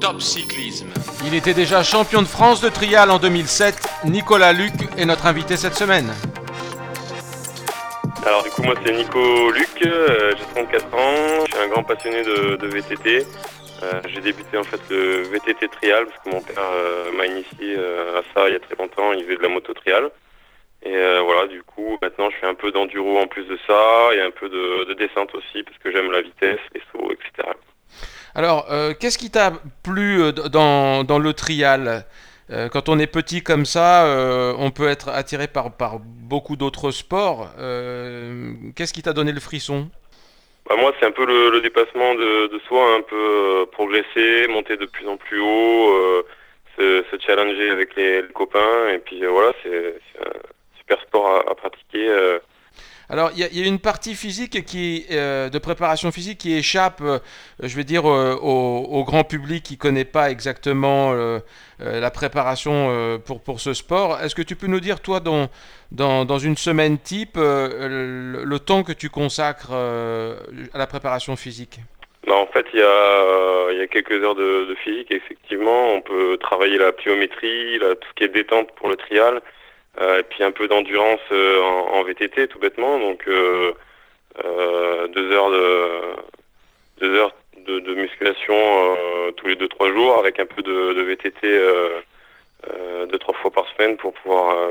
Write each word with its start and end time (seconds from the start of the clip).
Top 0.00 0.20
Cyclisme. 0.20 0.92
Il 1.26 1.34
était 1.34 1.54
déjà 1.54 1.82
champion 1.82 2.22
de 2.22 2.26
France 2.26 2.60
de 2.60 2.68
trial 2.68 3.10
en 3.10 3.18
2007. 3.18 3.74
Nicolas 4.04 4.52
Luc 4.52 4.72
est 4.96 5.04
notre 5.04 5.26
invité 5.26 5.56
cette 5.56 5.74
semaine. 5.74 6.12
Alors 8.24 8.42
du 8.44 8.50
coup 8.50 8.62
moi 8.62 8.74
c'est 8.84 8.92
Nico 8.92 9.50
Luc, 9.50 9.86
euh, 9.86 10.32
j'ai 10.36 10.44
34 10.62 10.94
ans, 10.94 11.44
je 11.46 11.54
suis 11.54 11.64
un 11.64 11.68
grand 11.68 11.82
passionné 11.82 12.22
de, 12.22 12.66
VTT. 12.66 13.26
Euh, 13.82 14.00
j'ai 14.08 14.20
débuté 14.20 14.58
en 14.58 14.64
fait 14.64 14.80
le 14.90 15.22
VTT 15.22 15.68
trial 15.68 16.06
parce 16.06 16.24
que 16.24 16.30
mon 16.30 16.40
père 16.42 16.56
euh, 16.58 17.12
m'a 17.12 17.26
initié 17.26 17.76
à 17.76 18.22
ça 18.34 18.48
il 18.48 18.52
y 18.52 18.56
a 18.56 18.60
très 18.60 18.76
longtemps, 18.76 19.12
il 19.12 19.24
faisait 19.24 19.36
de 19.36 19.42
la 19.42 19.48
moto 19.48 19.72
trial. 19.74 20.10
Et 20.82 20.96
voilà, 21.24 21.48
du 21.48 21.62
coup 21.62 21.98
maintenant 22.00 22.30
je 22.30 22.36
fais 22.36 22.46
un 22.46 22.54
peu 22.54 22.70
d'enduro 22.70 23.18
en 23.18 23.26
plus 23.26 23.44
de 23.44 23.58
ça 23.66 24.10
et 24.14 24.20
un 24.20 24.30
peu 24.30 24.48
de, 24.48 24.84
de 24.84 24.94
descente 24.94 25.34
aussi 25.34 25.62
parce 25.64 25.78
que 25.78 25.90
j'aime 25.90 26.12
la 26.12 26.22
vitesse, 26.22 26.60
les 26.74 26.82
sauts, 26.92 27.10
etc. 27.10 27.48
Alors, 28.38 28.68
euh, 28.70 28.94
qu'est-ce 28.94 29.18
qui 29.18 29.32
t'a 29.32 29.50
plu 29.82 30.22
euh, 30.22 30.30
dans, 30.30 31.02
dans 31.02 31.18
le 31.18 31.32
trial? 31.32 32.04
Euh, 32.52 32.68
Quand 32.68 32.88
on 32.88 32.96
est 33.00 33.08
petit 33.08 33.42
comme 33.42 33.64
ça, 33.64 34.06
on 34.56 34.70
peut 34.70 34.86
être 34.86 35.08
attiré 35.08 35.48
par, 35.48 35.76
par 35.76 35.98
beaucoup 35.98 36.54
d'autres 36.54 36.92
sports. 36.92 37.48
qu'est-ce 38.76 38.92
qui 38.92 39.02
t'a 39.02 39.12
donné 39.12 39.32
le 39.32 39.40
frisson? 39.40 39.90
Bah 40.68 40.76
moi, 40.78 40.92
c'est 41.00 41.06
un 41.06 41.10
peu 41.10 41.26
le, 41.26 41.60
dépassement 41.60 42.14
de, 42.14 42.46
de, 42.46 42.60
soi, 42.68 42.94
un 42.94 43.02
peu 43.02 43.66
progresser, 43.72 44.46
monter 44.48 44.76
de 44.76 44.86
plus 44.86 45.08
en 45.08 45.16
plus 45.16 45.40
haut, 45.40 46.24
se, 46.78 47.02
challenger 47.26 47.70
avec 47.70 47.96
les, 47.96 48.22
copains. 48.32 48.88
Et 48.94 48.98
puis 48.98 49.20
voilà, 49.26 49.52
c'est 49.64 49.96
un 50.24 50.30
super 50.78 51.00
sport 51.02 51.26
à, 51.26 51.50
à 51.50 51.54
pratiquer. 51.56 52.08
Alors, 53.10 53.30
il 53.34 53.40
y, 53.40 53.64
a 53.64 53.66
une 53.66 53.78
partie 53.78 54.14
physique 54.14 54.66
qui, 54.66 55.06
euh, 55.10 55.48
de 55.48 55.58
préparation 55.58 56.12
physique 56.12 56.38
qui 56.38 56.54
échappe, 56.54 57.00
euh, 57.00 57.18
je 57.62 57.74
vais 57.74 57.84
dire, 57.84 58.06
euh, 58.06 58.34
au, 58.34 59.02
grand 59.04 59.24
public 59.24 59.62
qui 59.62 59.74
ne 59.74 59.78
connaît 59.78 60.04
pas 60.04 60.30
exactement 60.30 61.14
la 61.78 62.10
préparation 62.10 63.18
pour, 63.24 63.42
pour 63.42 63.60
ce 63.60 63.72
sport. 63.72 64.20
Est-ce 64.20 64.34
que 64.34 64.42
tu 64.42 64.56
peux 64.56 64.66
nous 64.66 64.80
dire, 64.80 65.00
toi, 65.00 65.20
dans, 65.20 65.48
dans, 65.90 66.38
une 66.38 66.58
semaine 66.58 66.98
type, 66.98 67.36
le, 67.36 68.58
temps 68.58 68.82
que 68.82 68.92
tu 68.92 69.08
consacres 69.08 69.72
à 69.72 70.78
la 70.78 70.86
préparation 70.86 71.36
physique? 71.36 71.80
Bah, 72.26 72.34
En 72.34 72.46
fait, 72.48 72.66
il 72.74 72.80
y 72.80 72.82
a, 72.82 73.72
y 73.72 73.80
a, 73.80 73.86
quelques 73.86 74.22
heures 74.22 74.34
de, 74.34 74.74
physique. 74.84 75.10
Effectivement, 75.10 75.94
on 75.94 76.02
peut 76.02 76.36
travailler 76.38 76.76
la 76.76 76.92
pliométrie, 76.92 77.78
tout 77.78 78.08
ce 78.10 78.14
qui 78.16 78.24
est 78.24 78.34
détente 78.34 78.72
pour 78.72 78.90
le 78.90 78.96
trial. 78.96 79.40
Euh, 80.00 80.20
et 80.20 80.22
puis 80.22 80.44
un 80.44 80.52
peu 80.52 80.68
d'endurance 80.68 81.20
euh, 81.32 81.60
en, 81.60 82.02
VTT 82.04 82.46
tout 82.48 82.58
bêtement. 82.58 82.98
Donc 83.00 83.26
euh, 83.26 83.72
deux 85.08 85.32
heures 85.32 85.50
de 85.50 86.00
deux 87.00 87.14
heures 87.16 87.34
de, 87.66 87.94
musculation 87.94 88.54
tous 89.36 89.48
les 89.48 89.56
deux 89.56 89.68
trois 89.68 89.90
jours 89.92 90.18
avec 90.18 90.38
un 90.38 90.46
peu 90.46 90.62
de, 90.62 91.02
VTT 91.02 91.60
deux 93.08 93.18
trois 93.18 93.34
fois 93.34 93.50
par 93.50 93.66
semaine 93.72 93.96
pour 93.96 94.12
pouvoir 94.14 94.70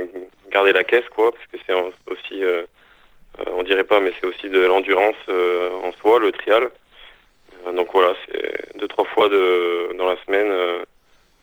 garder 0.52 0.72
la 0.72 0.84
caisse 0.84 1.08
quoi 1.10 1.32
parce 1.32 1.46
que 1.48 1.58
c'est 1.66 1.74
aussi 2.12 2.44
on 3.48 3.64
dirait 3.64 3.84
pas 3.84 4.00
mais 4.00 4.14
c'est 4.20 4.28
aussi 4.28 4.50
de 4.50 4.62
l'endurance 4.62 5.16
en 5.84 5.92
soi 5.94 6.20
le 6.20 6.32
trial 6.32 6.70
donc 7.76 7.90
voilà 7.94 8.14
c'est 8.26 8.78
deux 8.78 8.88
trois 8.88 9.06
fois 9.06 9.30
de 9.30 9.94
dans 9.98 10.08
la 10.08 10.18
semaine 10.26 10.52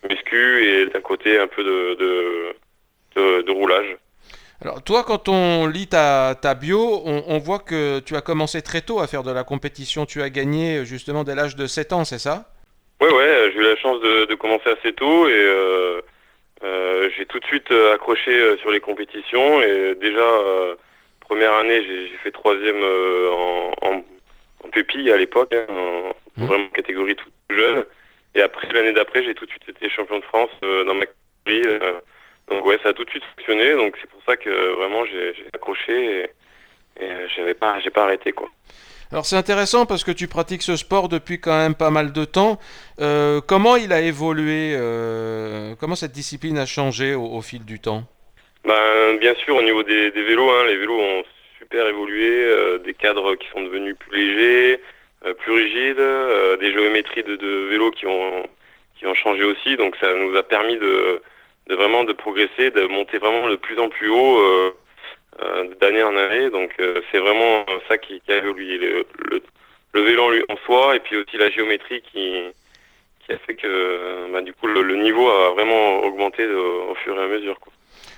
muscu 0.08 0.66
et 0.66 0.86
d'un 0.86 1.00
côté 1.00 1.38
un 1.38 1.46
peu 1.46 1.62
de 1.62 1.94
de, 1.94 2.56
roulage. 3.17 3.97
Alors 4.62 4.83
toi, 4.83 5.05
quand 5.05 5.29
on 5.29 5.67
lit 5.67 5.89
ta, 5.89 6.34
ta 6.41 6.55
bio, 6.55 7.03
on, 7.05 7.39
voit 7.39 7.59
que 7.59 8.01
tu 8.01 8.17
as 8.17 8.23
commencé 8.23 8.62
très 8.62 8.81
tôt 8.81 9.01
à 9.01 9.07
faire 9.07 9.23
de 9.23 9.31
la 9.31 9.45
compétition. 9.45 10.07
Tu 10.07 10.23
as 10.23 10.31
gagné 10.31 10.84
justement 10.84 11.25
dès 11.25 11.35
l'âge 11.35 11.57
de 11.57 11.67
7 11.67 11.92
ans, 11.92 12.05
c'est 12.05 12.19
ça? 12.19 12.51
Oui, 13.01 13.09
ouais, 13.09 13.51
j'ai 13.53 13.59
eu 13.59 13.62
la 13.62 13.77
chance 13.77 14.01
de, 14.01 14.35
commencer 14.35 14.70
assez 14.70 14.92
tôt 14.92 15.29
et 15.29 15.33
euh, 15.33 16.01
euh, 16.62 17.11
j'ai 17.17 17.27
tout 17.27 17.39
de 17.41 17.45
suite 17.45 17.70
euh, 17.73 17.95
accroché 17.95 18.57
sur 18.59 18.70
les 18.70 18.81
compétitions. 18.81 19.61
Et 19.61 19.97
déjà, 20.01 20.27
première 21.20 21.53
année, 21.55 21.85
j'ai 21.85 22.17
fait 22.23 22.30
troisième 22.30 22.83
en, 22.83 23.73
en, 23.83 24.05
en 24.64 24.69
pupille 24.70 25.11
à 25.13 25.19
l'époque, 25.19 25.53
hein, 25.53 25.67
en 25.69 26.42
mmh. 26.42 26.47
vraiment 26.47 26.69
catégorie 26.69 27.17
toute 27.17 27.33
jeune. 27.51 27.85
Et 28.35 28.41
après, 28.41 28.73
l'année 28.73 28.92
d'après, 28.92 29.23
j'ai 29.24 29.35
tout 29.35 29.45
de 29.45 29.51
suite 29.51 29.69
été 29.69 29.91
champion 29.91 30.19
de 30.19 30.24
France 30.24 30.51
dans 30.63 30.95
ma 30.95 31.05
ouais, 32.74 32.80
ça 32.83 32.90
a 32.90 32.92
tout 32.92 33.05
de 33.05 33.11
suite 33.11 33.24
fonctionné. 33.36 33.73
Donc 33.74 33.96
c'est 34.01 34.11
pour 34.11 34.20
ça 34.27 34.36
que 34.36 34.74
vraiment 34.77 35.05
j'ai 35.07 35.35
accroché 35.52 36.29
et, 37.01 37.05
et 37.05 37.08
j'avais 37.36 37.55
pas, 37.55 37.80
j'ai 37.80 37.90
pas 37.90 38.05
arrêté 38.05 38.33
quoi. 38.33 38.48
Alors 39.12 39.27
c'est 39.27 39.36
intéressant 39.36 39.86
parce 39.86 40.02
que 40.02 40.11
tu 40.11 40.27
pratiques 40.27 40.62
ce 40.62 40.77
sport 40.77 41.08
depuis 41.08 41.39
quand 41.40 41.57
même 41.57 41.74
pas 41.74 41.90
mal 41.90 42.12
de 42.12 42.24
temps. 42.24 42.58
Euh, 43.01 43.40
comment 43.46 43.77
il 43.77 43.92
a 43.92 44.01
évolué 44.01 44.74
euh, 44.77 45.74
Comment 45.79 45.95
cette 45.95 46.12
discipline 46.12 46.58
a 46.58 46.67
changé 46.67 47.14
au, 47.14 47.40
fil 47.40 47.64
du 47.64 47.80
temps? 47.80 48.02
Ben, 48.64 49.17
Bien 49.20 49.35
sûr 49.36 49.56
au 49.56 49.62
niveau 49.62 49.83
des, 49.83 50.11
des 50.11 50.23
vélos, 50.24 50.51
hein, 50.51 50.64
les 50.67 50.77
vélos 50.77 50.98
ont 50.98 51.23
super 51.58 51.86
évolué, 51.86 52.29
euh, 52.29 52.79
des 52.79 52.95
cadres 52.95 53.35
qui 53.36 53.46
sont 53.51 53.62
devenus 53.62 53.95
plus 53.96 54.18
légers, 54.18 54.80
euh, 55.27 55.35
plus 55.35 55.52
rigides, 55.52 56.01
euh, 56.01 56.56
des 56.56 56.73
géométries 56.73 57.23
de, 57.23 57.36
de 57.36 57.68
vélos 57.68 57.92
qui 57.92 58.06
ont, 58.06 58.42
qui 58.98 59.06
ont 59.06 59.14
changé 59.14 59.45
aussi. 59.45 59.77
Donc 59.77 59.96
ça 60.01 60.12
nous 60.14 60.35
a 60.36 60.42
permis 60.42 60.77
de, 60.79 61.20
de 61.69 61.75
vraiment 61.75 62.05
de 62.05 62.13
progresser, 62.13 62.70
de 62.70 62.86
monter 62.86 63.19
vraiment 63.19 63.48
de 63.48 63.57
plus 63.57 63.79
en 63.79 63.89
plus 63.89 64.11
haut 64.11 64.39
euh, 64.39 64.70
euh, 65.42 65.75
d'année 65.80 66.02
en 66.02 66.17
année. 66.17 66.51
Donc 66.51 66.70
euh, 66.80 67.01
c'est 67.11 67.19
vraiment 67.19 67.64
ça 67.89 67.98
qui, 67.98 68.20
qui 68.20 68.33
a 68.33 68.39
évolué, 68.39 68.79
le, 68.79 69.07
le, 69.30 69.42
le, 69.95 70.01
vélo 70.03 70.30
en 70.48 70.57
soi 70.67 70.97
et 70.97 71.01
puis 71.01 71.17
aussi 71.17 71.36
la 71.36 71.51
géométrie 71.51 72.03
qui, 72.13 72.42
qui 73.24 73.33
a 73.33 73.39
fait 73.39 73.55
que 73.55 74.33
bah, 74.33 74.42
du 74.42 74.53
coup 74.53 74.67
le, 74.67 74.97
niveau 74.97 75.29
a 75.29 75.51
vraiment 75.53 76.01
augmenté 76.01 76.47
au 76.47 76.95
fur 76.97 77.19
et 77.19 77.24
à 77.24 77.29
mesure. 77.29 77.57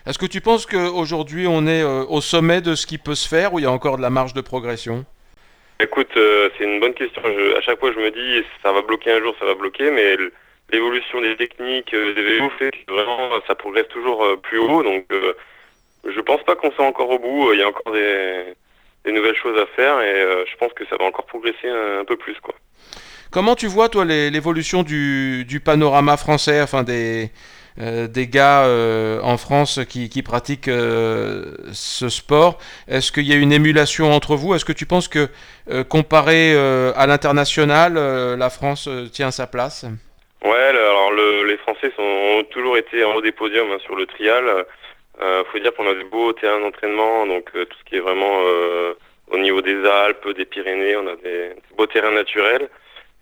Est-ce 0.07 0.19
que 0.19 0.27
tu 0.27 0.41
penses 0.41 0.67
qu'aujourd'hui 0.67 1.47
on 1.49 1.67
est 1.67 1.83
au 1.83 2.21
sommet 2.21 2.61
de 2.61 2.75
ce 2.75 2.87
qui 2.87 2.99
peut 2.99 3.15
se 3.15 3.29
faire 3.29 3.55
ou 3.55 3.59
il 3.59 3.63
y 3.63 3.67
a 3.67 3.71
encore 3.71 3.97
de 3.97 4.03
la 4.03 4.11
marge 4.11 4.35
de 4.35 4.41
progression? 4.41 5.05
Écoute, 5.79 6.13
c'est 6.15 6.65
une 6.65 6.81
bonne 6.81 6.95
question. 6.95 7.23
Je, 7.25 7.57
à 7.57 7.61
chaque 7.61 7.79
fois 7.79 7.93
je 7.93 8.01
me 8.01 8.11
dis 8.11 8.47
ça 8.63 8.73
va 8.73 8.83
bloquer 8.83 9.13
un 9.13 9.21
jour, 9.21 9.35
ça 9.39 9.47
va 9.47 9.55
bloquer, 9.55 9.91
mais 9.91 10.17
l'évolution 10.73 11.21
des 11.21 11.37
techniques 11.37 11.95
euh, 11.95 12.15
des 12.15 12.23
vélos 12.23 12.51
fait 12.59 12.71
que 12.71 12.93
vraiment 12.93 13.31
ça 13.47 13.55
progresse 13.55 13.89
toujours 13.89 14.25
euh, 14.25 14.37
plus 14.37 14.59
haut. 14.59 14.83
Donc 14.83 15.05
euh, 15.13 15.35
je 16.05 16.21
pense 16.21 16.43
pas 16.45 16.57
qu'on 16.57 16.71
soit 16.73 16.87
encore 16.87 17.11
au 17.11 17.19
bout. 17.19 17.53
Il 17.53 17.61
y 17.61 17.63
a 17.63 17.69
encore 17.69 17.93
des, 17.93 18.55
nouvelles 19.13 19.37
choses 19.37 19.59
à 19.59 19.67
faire 19.77 20.01
et 20.01 20.45
je 20.51 20.57
pense 20.57 20.73
que 20.73 20.85
ça 20.87 20.97
va 20.97 21.05
encore 21.05 21.27
progresser 21.27 21.69
un, 21.69 22.05
peu 22.05 22.17
plus 22.17 22.35
quoi. 22.43 22.55
Comment 23.31 23.55
tu 23.55 23.69
vois 23.69 23.89
toi 23.89 24.05
l'évolution 24.05 24.83
du, 24.83 25.45
du, 25.45 25.61
panorama 25.61 26.17
français, 26.17 26.61
enfin 26.61 26.83
des 26.83 27.31
des 27.77 28.27
gars 28.27 28.67
en 29.23 29.37
France 29.37 29.81
qui, 29.89 30.09
qui 30.09 30.23
pratiquent 30.23 30.71
ce 30.71 32.09
sport? 32.09 32.59
Est-ce 32.89 33.13
qu'il 33.13 33.27
y 33.27 33.33
a 33.33 33.37
une 33.37 33.53
émulation 33.53 34.13
entre 34.13 34.35
vous? 34.35 34.55
Est-ce 34.55 34.65
que 34.65 34.73
tu 34.73 34.87
penses 34.87 35.07
que 35.07 35.29
comparé 35.89 36.57
à 36.57 37.07
l'international, 37.07 37.95
la 37.95 38.51
France 38.51 38.89
tient 39.13 39.31
sa 39.31 39.47
place? 39.47 39.87
Ouais, 40.45 40.53
alors 40.53 41.13
le, 41.13 41.45
les 41.45 41.57
Français 41.59 41.91
sont, 41.97 42.03
ont 42.03 42.45
toujours 42.45 42.77
été 42.77 43.05
en 43.05 43.15
haut 43.15 43.23
des 43.23 43.33
podiums 43.33 43.71
hein, 43.73 43.79
sur 43.85 43.97
le 43.97 44.07
trial. 44.07 44.67
Euh, 45.21 45.45
faut 45.51 45.59
dire 45.59 45.73
qu'on 45.75 45.89
a 45.89 45.95
des 45.95 46.05
beaux 46.05 46.33
terrains 46.35 46.61
d'entraînement, 46.61 47.27
donc 47.27 47.51
euh, 47.55 47.65
tout 47.65 47.77
ce 47.79 47.89
qui 47.89 47.97
est 47.97 48.01
vraiment 48.01 48.41
euh, 48.45 48.93
au 49.31 49.39
niveau 49.39 49.63
des 49.63 49.83
Alpes, 49.85 50.29
des 50.37 50.45
Pyrénées, 50.45 50.97
on 50.97 51.07
a 51.07 51.17
des, 51.17 51.53
beaux 51.77 51.87
terrains 51.87 52.11
naturels. 52.11 52.69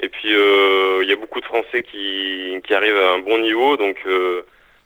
Et 0.01 0.09
puis 0.09 0.35
euh, 0.35 1.01
il 1.03 1.09
y 1.09 1.13
a 1.13 1.17
beaucoup 1.17 1.41
de 1.41 1.45
Français 1.45 1.85
qui, 1.85 2.61
qui 2.67 2.75
arrivent 2.75 2.97
à 2.97 3.13
un 3.13 3.21
bon 3.21 3.39
niveau, 3.39 3.77
donc 3.77 3.97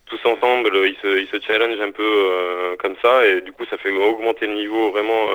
tous 0.05 0.21
ensemble, 0.27 0.71
ils 0.87 0.97
se, 1.03 1.19
ils 1.19 1.29
se 1.29 1.41
challengent 1.47 1.81
un 1.81 1.93
peu 1.93 2.77
comme 2.79 2.95
ça, 3.01 3.27
et 3.27 3.41
du 3.41 3.53
coup 3.53 3.65
ça 3.71 3.79
fait 3.79 3.91
augmenter 3.91 4.47
le 4.47 4.55
niveau 4.55 4.91
vraiment. 4.91 5.29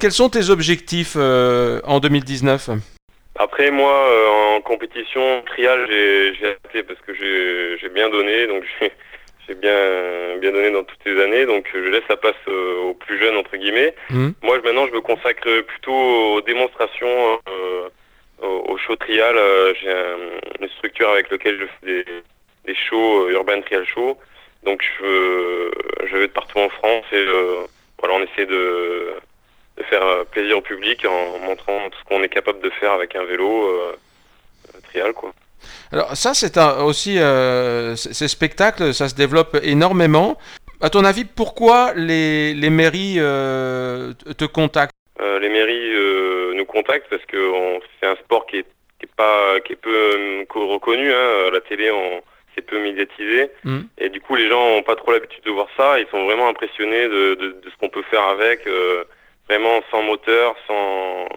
Quels 0.00 0.12
sont 0.12 0.30
tes 0.30 0.48
objectifs 0.48 1.16
en 1.16 2.00
2019 2.00 2.70
après, 3.38 3.70
moi, 3.70 3.92
euh, 3.92 4.56
en 4.56 4.60
compétition 4.60 5.42
trial, 5.46 5.86
j'ai 5.88 6.44
arrêté 6.44 6.82
parce 6.82 7.00
que 7.00 7.14
j'ai 7.14 7.88
bien 7.88 8.08
donné, 8.10 8.48
donc 8.48 8.64
j'ai 9.48 9.54
bien 9.54 10.36
bien 10.40 10.50
donné 10.50 10.70
dans 10.72 10.82
toutes 10.82 10.98
ces 11.04 11.20
années, 11.22 11.46
donc 11.46 11.68
je 11.72 11.78
laisse 11.78 12.02
la 12.08 12.16
place 12.16 12.34
euh, 12.48 12.80
aux 12.82 12.94
plus 12.94 13.16
jeunes 13.18 13.36
entre 13.36 13.56
guillemets. 13.56 13.94
Mmh. 14.10 14.30
Moi, 14.42 14.58
maintenant, 14.64 14.88
je 14.88 14.92
me 14.92 15.00
consacre 15.00 15.60
plutôt 15.60 15.92
aux 16.34 16.40
démonstrations, 16.40 17.40
euh, 17.48 17.88
au, 18.42 18.76
show 18.76 18.96
trial. 18.96 19.36
j'ai 19.80 19.92
une 20.60 20.68
structure 20.76 21.08
avec 21.10 21.30
laquelle 21.30 21.58
je 21.60 21.66
fais 21.66 21.86
des, 21.86 22.04
des 22.66 22.74
shows 22.74 23.30
urban 23.30 23.60
trial 23.62 23.86
show, 23.86 24.18
donc 24.64 24.82
je 24.98 25.70
je 26.06 26.16
vais 26.16 26.26
de 26.26 26.32
partout 26.32 26.58
en 26.58 26.68
France 26.70 27.04
et 27.12 27.24
voilà, 28.00 28.14
on 28.14 28.22
essaie 28.22 28.46
de 28.46 29.14
de 29.78 29.84
faire 29.84 30.04
euh, 30.04 30.24
plaisir 30.24 30.58
au 30.58 30.60
public 30.60 31.04
en 31.04 31.38
montrant 31.38 31.88
tout 31.90 31.98
ce 31.98 32.04
qu'on 32.08 32.22
est 32.22 32.28
capable 32.28 32.60
de 32.60 32.70
faire 32.70 32.92
avec 32.92 33.14
un 33.16 33.24
vélo 33.24 33.48
euh, 33.48 33.96
euh, 34.74 34.80
trial 34.88 35.12
quoi. 35.12 35.32
Alors 35.92 36.16
ça 36.16 36.34
c'est 36.34 36.56
aussi 36.82 37.18
ces 37.96 38.28
spectacles 38.28 38.94
ça 38.94 39.08
se 39.08 39.14
développe 39.14 39.56
énormément. 39.62 40.38
À 40.80 40.90
ton 40.90 41.04
avis 41.04 41.24
pourquoi 41.24 41.92
les, 41.96 42.54
les 42.54 42.70
mairies 42.70 43.16
te 43.16 44.44
contactent? 44.44 44.94
Les 45.18 45.48
mairies 45.48 46.54
nous 46.54 46.64
contactent 46.64 47.08
parce 47.10 47.24
que 47.24 47.80
c'est 47.98 48.06
un 48.06 48.16
sport 48.16 48.46
qui 48.46 48.58
est 48.58 48.66
qui 48.98 49.06
est 49.06 49.16
pas 49.16 49.58
qui 49.64 49.72
est 49.72 49.76
peu 49.76 50.46
reconnu. 50.54 51.12
Hein. 51.12 51.50
La 51.52 51.60
télé, 51.60 51.90
on, 51.90 52.22
c'est 52.54 52.62
peu 52.62 52.80
médiatisé. 52.80 53.50
Mm. 53.64 53.80
Et 53.98 54.08
du 54.10 54.20
coup, 54.20 54.36
les 54.36 54.48
gens 54.48 54.70
n'ont 54.70 54.82
pas 54.82 54.96
trop 54.96 55.12
l'habitude 55.12 55.44
de 55.44 55.50
voir 55.50 55.68
ça. 55.76 55.98
Ils 55.98 56.06
sont 56.10 56.24
vraiment 56.24 56.48
impressionnés 56.48 57.08
de, 57.08 57.34
de, 57.34 57.46
de 57.62 57.70
ce 57.70 57.76
qu'on 57.80 57.88
peut 57.88 58.04
faire 58.10 58.24
avec, 58.24 58.66
vraiment 59.48 59.80
sans 59.90 60.02
moteur, 60.02 60.56
sans 60.66 61.28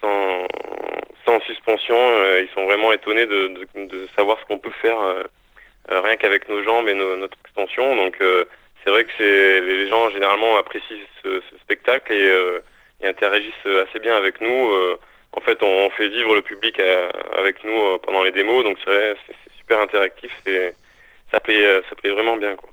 sans, 0.00 0.46
sans 1.24 1.40
suspension. 1.40 1.96
ils 2.40 2.48
sont 2.54 2.64
vraiment 2.64 2.92
étonnés 2.92 3.26
de, 3.26 3.54
de 3.74 4.08
savoir 4.14 4.38
ce 4.40 4.44
qu'on 4.44 4.58
peut 4.58 4.70
faire 4.82 4.98
rien 5.88 6.16
qu'avec 6.16 6.48
nos 6.48 6.62
jambes 6.62 6.88
et 6.88 6.94
notre 6.94 7.36
extension. 7.44 7.96
Donc 7.96 8.16
c'est 8.84 8.90
vrai 8.90 9.04
que 9.04 9.10
c'est 9.16 9.60
les 9.60 9.88
gens 9.88 10.10
généralement 10.10 10.58
apprécient 10.58 10.98
ce, 11.22 11.40
spectacle 11.62 12.12
et, 12.12 12.60
et, 13.00 13.08
interagissent 13.08 13.66
assez 13.88 14.00
bien 14.00 14.16
avec 14.16 14.40
nous 14.40 14.98
en 15.36 15.40
fait, 15.40 15.62
on 15.62 15.90
fait 15.90 16.08
vivre 16.08 16.34
le 16.34 16.42
public 16.42 16.80
euh, 16.80 17.10
avec 17.36 17.62
nous 17.62 17.78
euh, 17.78 17.98
pendant 18.02 18.22
les 18.22 18.32
démos, 18.32 18.64
donc 18.64 18.78
c'est 18.84 19.16
super 19.58 19.80
interactif, 19.80 20.32
et 20.46 20.72
ça 21.30 21.40
plaît, 21.40 21.64
euh, 21.64 21.82
ça 21.88 21.94
plaît 21.94 22.10
vraiment 22.10 22.36
bien. 22.36 22.56
Quoi. 22.56 22.70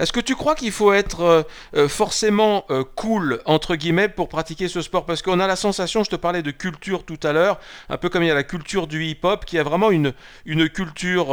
Est-ce 0.00 0.12
que 0.12 0.20
tu 0.20 0.34
crois 0.34 0.54
qu'il 0.54 0.72
faut 0.72 0.92
être 0.92 1.46
forcément 1.88 2.66
cool, 2.96 3.40
entre 3.44 3.76
guillemets, 3.76 4.08
pour 4.08 4.28
pratiquer 4.28 4.66
ce 4.66 4.82
sport? 4.82 5.06
Parce 5.06 5.22
qu'on 5.22 5.38
a 5.38 5.46
la 5.46 5.56
sensation, 5.56 6.02
je 6.02 6.10
te 6.10 6.16
parlais 6.16 6.42
de 6.42 6.50
culture 6.50 7.04
tout 7.04 7.20
à 7.22 7.32
l'heure, 7.32 7.60
un 7.88 7.96
peu 7.96 8.08
comme 8.08 8.22
il 8.22 8.28
y 8.28 8.30
a 8.30 8.34
la 8.34 8.42
culture 8.42 8.86
du 8.86 9.04
hip-hop, 9.04 9.44
qui 9.44 9.58
a 9.58 9.62
vraiment 9.62 9.90
une, 9.90 10.12
une 10.46 10.68
culture 10.68 11.28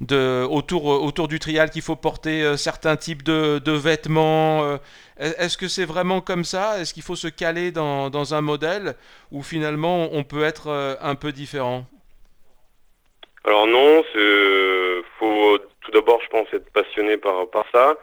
de, 0.00 0.46
autour, 0.50 0.86
autour 0.86 1.28
du 1.28 1.38
trial, 1.38 1.70
qu'il 1.70 1.82
faut 1.82 1.96
porter 1.96 2.56
certains 2.56 2.96
types 2.96 3.22
de, 3.22 3.72
vêtements. 3.72 4.78
Est-ce 5.20 5.58
que 5.58 5.68
c'est 5.68 5.84
vraiment 5.84 6.22
comme 6.22 6.44
ça? 6.44 6.80
Est-ce 6.80 6.94
qu'il 6.94 7.02
faut 7.02 7.14
se 7.16 7.28
caler 7.28 7.72
dans, 7.72 8.08
dans, 8.08 8.32
un 8.32 8.40
modèle 8.40 8.94
ou 9.30 9.42
finalement 9.42 10.08
on 10.12 10.24
peut 10.24 10.44
être 10.44 10.68
euh, 10.68 10.94
un 11.02 11.14
peu 11.14 11.30
différent? 11.30 11.84
Alors 13.44 13.66
non, 13.66 14.02
faut 14.02 14.18
tout 15.90 15.98
d'abord, 15.98 16.20
je 16.22 16.28
pense, 16.28 16.46
être 16.52 16.70
passionné 16.72 17.16
par, 17.16 17.48
par 17.50 17.64
ça 17.72 17.96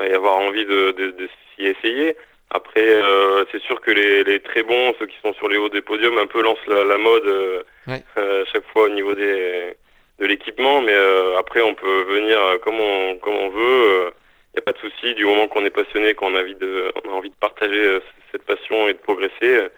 et 0.00 0.12
avoir 0.12 0.38
envie 0.38 0.64
de, 0.64 0.92
de, 0.92 1.28
s'y 1.54 1.66
essayer. 1.66 2.16
Après, 2.50 2.86
euh, 2.86 3.44
c'est 3.50 3.62
sûr 3.62 3.80
que 3.80 3.90
les, 3.90 4.24
les, 4.24 4.40
très 4.40 4.62
bons, 4.62 4.94
ceux 4.98 5.06
qui 5.06 5.16
sont 5.22 5.32
sur 5.34 5.48
les 5.48 5.56
hauts 5.56 5.68
des 5.68 5.82
podiums, 5.82 6.18
un 6.18 6.26
peu 6.26 6.42
lancent 6.42 6.66
la, 6.66 6.98
mode 6.98 7.26
euh, 7.88 8.42
à 8.42 8.44
chaque 8.52 8.66
fois 8.72 8.84
au 8.84 8.88
niveau 8.90 9.14
des, 9.14 9.74
de 10.18 10.26
l'équipement, 10.26 10.82
mais 10.82 10.94
après 11.38 11.62
on 11.62 11.74
peut 11.74 12.02
venir 12.02 12.38
comme 12.62 12.80
on, 12.80 13.16
comme 13.16 13.34
on 13.34 13.48
veut 13.48 14.12
il 14.52 14.58
n'y 14.58 14.60
a 14.60 14.62
pas 14.62 14.72
de 14.72 14.90
souci. 14.90 15.14
Du 15.14 15.24
moment 15.24 15.48
qu'on 15.48 15.64
est 15.64 15.70
passionné, 15.70 16.14
qu'on 16.14 16.34
a 16.34 16.42
envie 16.42 16.54
de, 16.54 16.92
on 17.04 17.10
a 17.10 17.12
envie 17.14 17.30
de 17.30 17.34
partager 17.36 17.84
euh, 17.84 18.00
cette 18.30 18.44
passion 18.44 18.86
et 18.88 18.92
de 18.92 18.98
progresser, 18.98 19.32
il 19.40 19.46
euh, 19.46 19.68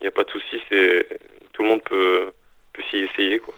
n'y 0.00 0.06
a 0.06 0.12
pas 0.12 0.22
de 0.22 0.30
souci. 0.30 0.62
C'est 0.68 1.08
tout 1.52 1.62
le 1.62 1.68
monde 1.68 1.82
peut, 1.82 2.32
peut 2.72 2.82
s'y 2.90 2.98
essayer, 2.98 3.40
quoi. 3.40 3.54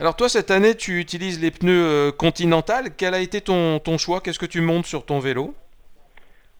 Alors 0.00 0.16
toi, 0.16 0.28
cette 0.28 0.50
année, 0.50 0.74
tu 0.74 0.98
utilises 0.98 1.40
les 1.40 1.50
pneus 1.50 1.84
euh, 1.84 2.10
Continental. 2.10 2.86
Quel 2.96 3.14
a 3.14 3.20
été 3.20 3.40
ton, 3.40 3.78
ton 3.78 3.98
choix? 3.98 4.20
Qu'est-ce 4.20 4.38
que 4.38 4.46
tu 4.46 4.60
montes 4.60 4.86
sur 4.86 5.04
ton 5.06 5.18
vélo? 5.20 5.54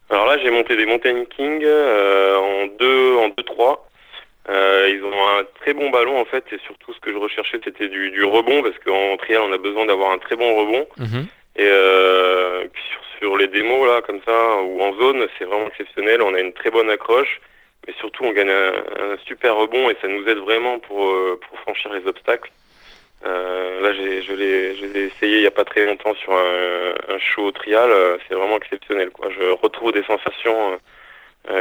Alors 0.09 0.25
là, 0.27 0.37
j'ai 0.37 0.51
monté 0.51 0.75
des 0.77 0.85
Mountain 0.85 1.25
King 1.25 1.65
en 1.65 2.67
2 2.79 3.17
en 3.17 3.29
2-3. 3.29 3.79
ils 4.47 5.01
ont 5.03 5.39
un 5.39 5.43
très 5.59 5.73
bon 5.73 5.89
ballon 5.89 6.19
en 6.19 6.25
fait, 6.25 6.45
et 6.51 6.59
surtout 6.65 6.93
ce 6.93 6.99
que 6.99 7.11
je 7.11 7.17
recherchais 7.17 7.59
c'était 7.63 7.89
du, 7.89 8.11
du, 8.11 8.23
rebond 8.23 8.61
parce 8.61 8.77
qu'en 8.85 9.17
trial 9.17 9.41
on 9.41 9.51
a 9.51 9.57
besoin 9.57 9.87
d'avoir 9.87 10.11
un 10.11 10.19
très 10.19 10.35
bon 10.35 10.55
rebond. 10.59 10.87
Mhm. 10.99 11.25
Et 11.55 12.69
puis 12.71 12.83
sur 12.91 13.01
sur 13.19 13.37
les 13.37 13.47
démos 13.47 13.87
là 13.87 14.01
comme 14.01 14.19
ça 14.25 14.61
ou 14.61 14.81
en 14.81 14.93
zone, 14.93 15.25
c'est 15.37 15.45
vraiment 15.45 15.67
exceptionnel. 15.67 16.21
On 16.21 16.33
a 16.33 16.39
une 16.39 16.53
très 16.53 16.71
bonne 16.71 16.89
accroche, 16.89 17.41
mais 17.87 17.93
surtout 17.99 18.23
on 18.23 18.31
gagne 18.31 18.49
un, 18.49 19.17
super 19.25 19.55
rebond 19.55 19.89
et 19.89 19.97
ça 20.01 20.07
nous 20.07 20.27
aide 20.27 20.37
vraiment 20.37 20.79
pour 20.79 21.09
euh, 21.09 21.39
pour 21.47 21.59
franchir 21.59 21.93
les 21.93 22.05
obstacles. 22.07 22.51
Euh, 23.25 23.81
là, 23.81 23.93
je 23.93 24.33
l'ai, 24.33 25.05
essayé 25.05 25.37
il 25.37 25.41
n'y 25.41 25.47
a 25.47 25.51
pas 25.51 25.63
très 25.63 25.85
longtemps 25.85 26.13
sur 26.15 26.33
un, 26.33 26.93
un 27.13 27.19
show 27.19 27.51
trial. 27.51 27.89
Euh, 27.89 28.17
c'est 28.27 28.35
vraiment 28.35 28.57
exceptionnel. 28.57 29.09
Quoi. 29.11 29.29
Je 29.31 29.51
retrouve 29.61 29.91
des 29.91 30.03
sensations 30.03 30.79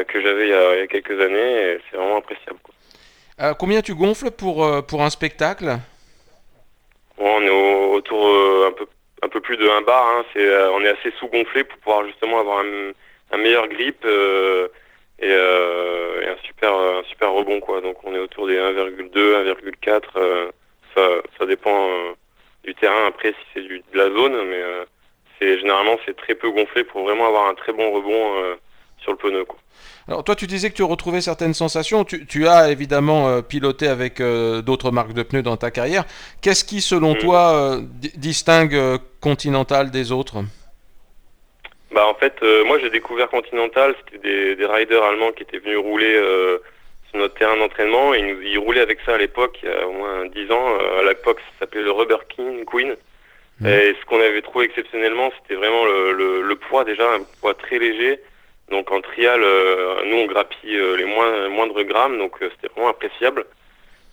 que 0.08 0.20
j'avais 0.22 0.48
il, 0.48 0.50
y 0.50 0.82
a 0.82 0.86
quelques 0.86 1.20
années 1.20 1.72
et 1.72 1.80
c'est 1.90 1.98
vraiment 1.98 2.16
appréciable. 2.16 2.58
Quoi. 2.62 3.54
combien 3.54 3.82
tu 3.82 3.94
gonfles 3.94 4.30
pour, 4.30 4.66
pour 4.86 5.02
un 5.02 5.10
spectacle? 5.10 5.76
On 7.18 7.42
est 7.42 7.50
autour 7.50 8.26
un 8.66 8.72
peu 8.72 8.86
un 9.24 9.28
peu 9.28 9.40
plus 9.40 9.56
de 9.56 9.68
1 9.68 9.82
bar. 9.82 10.06
Hein. 10.06 10.24
Euh, 10.36 10.70
on 10.74 10.82
est 10.82 10.88
assez 10.88 11.10
sous-gonflé 11.18 11.64
pour 11.64 11.78
pouvoir 11.78 12.06
justement 12.06 12.40
avoir 12.40 12.60
un, 12.60 13.36
meilleur 13.38 13.66
grip 13.68 14.04
euh, 14.04 14.68
euh, 15.22 16.22
et, 16.22 16.28
un 16.28 16.36
super 16.44 16.72
un 16.72 17.02
super 17.04 17.32
rebond 17.32 17.60
quoi. 17.60 17.80
Donc 17.80 17.96
on 18.04 18.14
est 18.14 18.18
autour 18.18 18.46
des 18.46 18.56
1,2, 18.56 19.10
1,4. 19.12 20.50
Ça, 20.94 21.08
ça 21.38 21.46
dépend 21.46 21.88
du 22.64 22.74
terrain 22.74 23.06
après 23.08 23.30
si 23.30 23.46
c'est 23.54 23.62
de 23.62 23.98
la 23.98 24.10
zone, 24.10 24.36
mais 24.48 24.62
c'est 25.38 25.58
généralement 25.58 25.96
c'est 26.06 26.16
très 26.16 26.34
peu 26.34 26.50
gonflé 26.50 26.84
pour 26.84 27.04
vraiment 27.04 27.26
avoir 27.26 27.48
un 27.48 27.54
très 27.54 27.72
bon 27.72 27.90
rebond 27.92 28.56
sur 28.98 29.12
le 29.12 29.18
pneu 29.18 29.44
quoi. 29.44 29.58
Alors 30.06 30.22
toi, 30.22 30.36
tu 30.36 30.46
disais 30.46 30.70
que 30.70 30.74
tu 30.74 30.82
retrouvais 30.82 31.22
certaines 31.22 31.54
sensations. 31.54 32.04
Tu, 32.04 32.46
as 32.46 32.70
évidemment 32.70 33.28
euh, 33.28 33.40
piloté 33.40 33.88
avec 33.88 34.20
euh, 34.20 34.60
d'autres 34.60 34.90
marques 34.90 35.14
de 35.14 35.22
pneus 35.22 35.42
dans 35.42 35.56
ta 35.56 35.70
carrière. 35.70 36.04
Qu'est-ce 36.42 36.64
qui, 36.64 36.82
selon 36.82 37.14
mm. 37.14 37.18
toi, 37.18 37.54
euh, 37.54 37.80
distingue 38.16 38.76
Continental 39.20 39.90
des 39.90 40.12
autres? 40.12 40.36
Bah 41.94 42.06
en 42.08 42.14
fait, 42.14 42.34
moi 42.66 42.78
j'ai 42.80 42.90
découvert 42.90 43.28
Continental. 43.28 43.94
C'était 44.04 44.56
des, 44.56 44.66
riders 44.66 45.04
allemands 45.04 45.30
qui 45.30 45.44
étaient 45.44 45.58
venus 45.58 45.78
rouler 45.78 46.20
sur 47.14 47.20
notre 47.20 47.34
terrain 47.34 47.56
d'entraînement 47.56 48.12
et 48.14 48.18
ils, 48.18 48.26
nous, 48.26 48.42
ils 48.42 48.58
roulaient 48.58 48.80
avec 48.80 48.98
ça 49.06 49.14
à 49.14 49.18
l'époque, 49.18 49.58
il 49.62 49.68
y 49.68 49.72
a 49.72 49.86
au 49.86 49.92
moins 49.92 50.26
10 50.26 50.50
ans. 50.50 50.78
à 50.98 51.02
l'époque, 51.04 51.38
ça 51.40 51.60
s'appelait 51.60 51.82
le 51.82 51.92
Rubber 51.92 52.18
King 52.28 52.64
Queen. 52.64 52.96
Mm. 53.60 53.66
Et 53.66 53.94
ce 54.00 54.04
qu'on 54.06 54.20
avait 54.20 54.42
trouvé 54.42 54.66
exceptionnellement, 54.66 55.32
c'était 55.42 55.54
vraiment 55.54 55.84
le, 55.84 56.42
le, 56.42 56.56
poids 56.56 56.84
déjà, 56.84 57.04
un 57.14 57.22
poids 57.40 57.54
très 57.54 57.78
léger 57.78 58.20
donc 58.70 58.90
en 58.90 59.00
trial, 59.00 59.42
euh, 59.42 60.04
nous 60.06 60.16
on 60.16 60.26
grappille 60.26 60.76
euh, 60.76 60.96
les 60.96 61.04
moins, 61.04 61.48
moindres 61.48 61.82
grammes, 61.84 62.18
donc 62.18 62.42
euh, 62.42 62.50
c'était 62.54 62.72
vraiment 62.72 62.90
appréciable. 62.90 63.44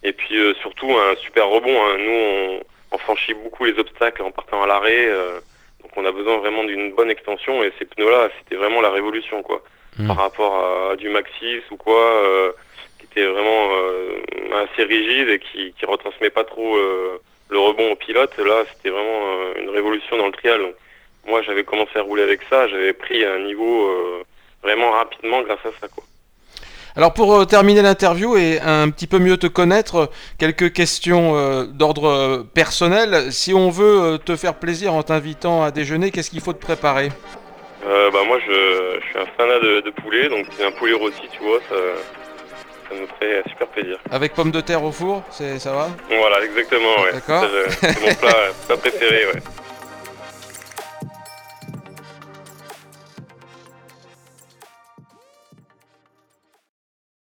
Et 0.03 0.13
puis 0.13 0.36
surtout 0.62 0.92
un 0.92 1.15
super 1.18 1.48
rebond. 1.48 1.80
Hein. 1.83 1.98
Nous 2.00 2.59
on, 2.92 2.98
franchit 2.98 3.33
beaucoup 3.33 3.65
les 3.65 3.77
obstacles 3.80 4.21
en 4.24 4.31
partant 4.31 4.62
à 4.63 4.68
l'arrêt, 4.68 5.09
donc 5.81 5.92
on 5.95 6.06
a 6.06 6.12
besoin 6.12 6.38
vraiment 6.38 6.63
d'une 6.63 6.92
bonne 6.92 7.09
extension. 7.09 7.63
Et 7.63 7.71
ces 7.80 7.86
pneus-là, 7.86 8.30
c'était 8.39 8.56
vraiment 8.56 8.81
la 8.81 8.89
révolution 8.89 9.42
quoi, 9.44 9.63
mmh. 9.98 10.07
par 10.07 10.18
rapport 10.18 10.92
à, 10.92 10.95
du 10.98 11.09
Maxis 11.09 11.62
ou 11.71 11.77
quoi, 11.77 12.53
était 13.12 13.25
vraiment 13.25 13.69
assez 14.63 14.84
rigide 14.84 15.30
et 15.30 15.40
qui, 15.40 15.74
qui 15.74 15.86
retransmet 15.86 16.30
pas 16.30 16.44
trop 16.44 16.78
le 16.78 17.60
rebond 17.60 17.92
au 17.92 17.96
pilote. 17.96 18.38
Là, 18.38 18.63
c'était 18.74 18.90
vraiment 18.90 19.53
une 19.58 19.70
révolution 19.70 20.18
dans 20.18 20.27
le 20.27 20.32
trial. 20.32 20.62
moi, 21.25 21.41
j'avais 21.41 21.63
commencé 21.63 21.98
à 21.98 22.01
rouler 22.01 22.24
avec 22.24 22.41
ça, 22.50 22.68
j'avais 22.68 22.94
pris 22.94 23.24
un 23.25 23.39
niveau 23.39 24.24
vraiment 24.63 24.91
rapidement 24.91 25.41
grâce 25.41 25.65
à 25.65 25.72
ça. 25.80 25.88
Quoi. 25.88 26.03
Alors 26.96 27.13
pour 27.13 27.34
euh, 27.34 27.46
terminer 27.46 27.82
l'interview 27.82 28.36
et 28.36 28.60
un 28.60 28.89
petit 28.89 29.08
peu 29.08 29.18
mieux 29.18 29.38
te 29.38 29.48
connaître, 29.48 30.10
quelques 30.38 30.74
questions 30.74 31.38
euh, 31.38 31.63
d'ordre 31.63 32.10
euh, 32.10 32.44
personnel. 32.53 33.32
Si 33.32 33.53
on 33.53 33.70
veut 33.70 34.18
te 34.24 34.36
faire 34.36 34.56
plaisir 34.56 34.94
en 34.94 35.03
t'invitant 35.03 35.63
à 35.63 35.72
déjeuner, 35.72 36.12
qu'est-ce 36.12 36.30
qu'il 36.30 36.41
faut 36.41 36.53
te 36.53 36.62
préparer? 36.62 37.10
Bah 37.84 38.20
Moi 38.27 38.39
je, 38.46 39.00
je, 39.01 39.08
suis 39.08 39.20
un 39.20 39.25
fanat 39.38 39.60
de, 39.60 39.89
poulet, 40.01 40.27
donc 40.27 40.46
c'est 40.51 40.65
un 40.65 40.72
poulet 40.72 40.94
rôti, 40.94 41.22
tu 41.32 41.39
vois, 41.41 41.60
ça, 41.70 41.75
ça 42.91 43.00
nous 43.00 43.07
ferait 43.07 43.41
super 43.48 43.67
plaisir. 43.67 43.98
Avec 44.12 44.33
pommes 44.33 44.51
de 44.51 44.62
terre 44.62 44.83
au 44.83 44.91
four, 44.91 45.24
c'est 45.31 45.60
ça 45.60 45.71
va? 45.74 45.89
Voilà, 46.10 46.43
exactement, 46.43 47.01
ouais. 47.03 47.13
D'accord. 47.13 47.45
C'est 47.79 48.01
mon 48.01 48.13
plat, 48.15 48.36
plat 48.67 48.77
préféré, 48.77 49.25
ouais. 49.27 49.41